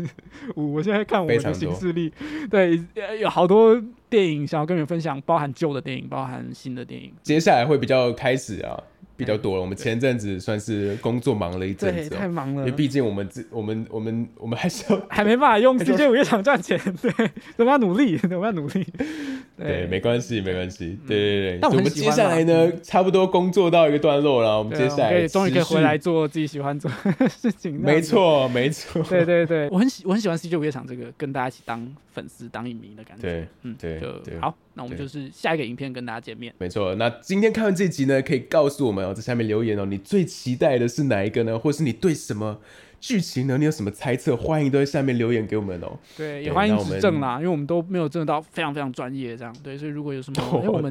[0.56, 2.12] 五，我现在看我们的行事历，
[2.50, 7.10] 对，呃有好多电影想要跟你们分享，包含旧的电影，包含新的电影。
[7.22, 8.78] 接下来会比较开始啊，
[9.16, 9.60] 比较多了。
[9.60, 12.62] 我们前阵子算是工作忙了一阵对，子、哦，太忙了。
[12.62, 17.12] 因为，毕竟我们自我们我们我们还是要 还没办法用 CJ 五月场赚钱， 对，
[17.58, 18.86] 我们要努力，我们要努力。
[19.56, 21.58] 对，没关系，没关系，对对对。
[21.62, 27.80] 但我们接下来呢，差不多工作到一个段落了，我们接下来可以终于可以回来，做自己喜欢做的事情。
[27.80, 31.80] 没错没错，对对对，我很喜我很喜欢 CJ 五月场这个跟大家一起当
[32.14, 33.22] 粉丝当影迷的感觉。
[33.22, 34.56] 对嗯，对就对好。
[34.72, 36.54] 那我们就是下一个影片跟大家见面。
[36.58, 36.94] 没错。
[36.94, 41.58] 那今天看完这集呢，可以告诉我们哦，在下面留言哦，你最期待的是哪一个呢？
[41.58, 42.60] 或是你对什么
[43.06, 43.58] 剧情呢？
[43.58, 44.34] 你有什么猜测？
[44.34, 45.92] 欢迎都在下面留言给我们哦。
[46.16, 49.54] 对，也对欢迎指正啦，因为我们都没有真的到非常非常专业这样。
[49.62, 50.90] 对，所以如果有什么，因 为我们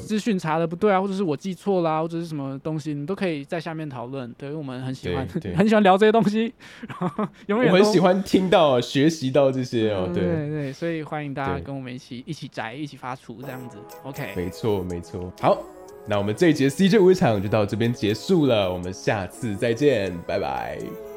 [0.00, 4.28] 资讯查的不对啊，或者是我记错啦，或者是什么东西，你都可以在下面讨论。
[4.36, 5.24] 对，因为我们很喜欢
[5.56, 6.52] 很喜欢聊这些东西，
[6.88, 10.10] 然 后永远我很喜欢听到、学习到这些哦。
[10.12, 13.76] 对对，对对，所以欢迎大家跟我们一起一起宅，一起发厨这样子。
[14.02, 15.32] OK，没错没错。
[15.40, 15.62] 好，
[16.08, 21.11] 那我们这一节 CJ 五场就到这边结束了，我们下次再见，拜拜。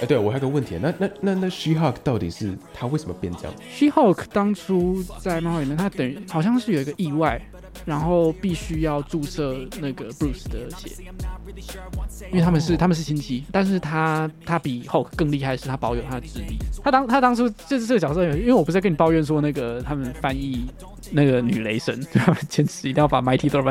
[0.00, 7.40] 哎，对我还有个问题，那那那那 She Hulk 到底是他为什么变这样？She-Hulk 当初在漫画里面，他等于好像是有一个意外，
[7.84, 10.90] 然后必须要注射那个 Bruce 的血，
[12.30, 16.58] 因为他们是他们是亲戚，但是他他比 Hulk 更厉害的是他保有他的智力。
[16.84, 20.66] 他当他当初就是这个角色，因为我不是在跟你抱怨说那个他们翻译
[21.12, 22.00] 那个女雷神，
[22.48, 23.62] 坚持一定要把 Mighty Thor。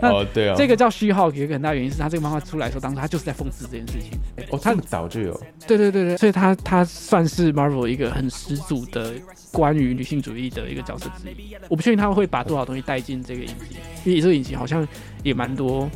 [0.00, 4.18] 那哦，对啊，这个叫 She-Hulk 有一个很大原因是他这个漫画出来的时候，当时他就是在讽刺这件事情。
[4.50, 9.12] 哦，他很早就有，对对对对，所以他他算是 Marvel 一个很始祖的
[9.52, 11.54] 关于女性主义的一个角色之一。
[11.68, 14.86] 我不确定他会把多少东西带进这个影集，因为这个影集好像
[15.22, 15.88] 也蛮多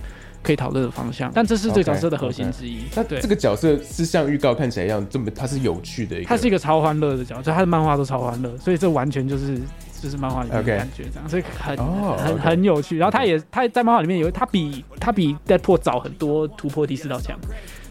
[0.42, 2.80] 可以讨论的方向，但这是这个角色的核心之一。
[2.94, 3.02] 对。
[3.18, 9.58] 那这，个角色是像预告看起来一样，这么它是有趣的一个，他是一个超欢乐的角色，它的漫画都超欢乐，所以这完全就是
[10.00, 12.98] 就是漫画里面的感觉这样，所以很、哦很很有趣。
[12.98, 17.38] 然后他也他在漫画里面有他比他比 Deadpool 早很多突破第四道墙，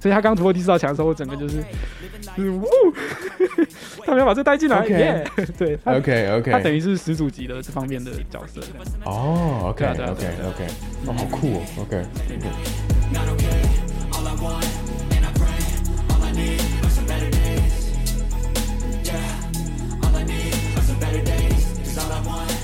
[0.02, 1.64] 所以他刚突破第四道墙的时候，我整个就是，
[2.50, 2.66] 呜、
[4.04, 4.82] 他没有把这带进来
[5.58, 8.60] 对他，OK OK，他等于是始祖级的这方面的角色。
[9.06, 10.68] 哦、，OK OK OK，
[11.06, 12.50] 哦，好酷哦，OK OK。
[22.02, 22.61] All I want